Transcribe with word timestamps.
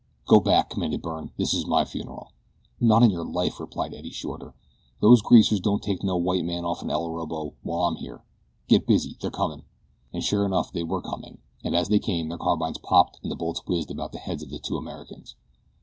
"Go 0.25 0.39
back," 0.39 0.71
commanded 0.71 1.03
Byrne; 1.03 1.29
"this 1.37 1.53
is 1.53 1.67
my 1.67 1.85
funeral." 1.85 2.31
"Not 2.79 3.03
on 3.03 3.11
your 3.11 3.23
life," 3.23 3.59
replied 3.59 3.93
Eddie 3.93 4.09
Shorter. 4.09 4.55
"Those 4.99 5.21
greasers 5.21 5.59
don't 5.59 5.83
take 5.83 6.03
no 6.03 6.17
white 6.17 6.43
man 6.43 6.65
off'n 6.65 6.89
El 6.89 7.03
Orobo, 7.05 7.53
while 7.61 7.81
I'm 7.83 7.97
here. 7.97 8.23
Get 8.67 8.87
busy! 8.87 9.15
They're 9.21 9.29
comin'." 9.29 9.61
And 10.11 10.23
sure 10.23 10.43
enough 10.43 10.71
they 10.71 10.83
were 10.83 11.03
coming, 11.03 11.37
and 11.63 11.75
as 11.75 11.87
they 11.89 11.99
came 11.99 12.29
their 12.29 12.39
carbines 12.39 12.79
popped 12.79 13.19
and 13.21 13.31
the 13.31 13.35
bullets 13.35 13.61
whizzed 13.67 13.91
about 13.91 14.11
the 14.11 14.17
heads 14.17 14.41
of 14.41 14.49
the 14.49 14.57
two 14.57 14.75
Americans. 14.75 15.35